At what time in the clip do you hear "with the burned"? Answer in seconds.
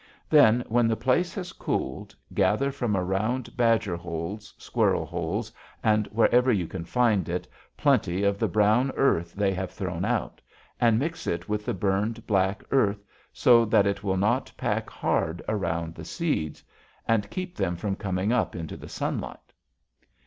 11.47-12.25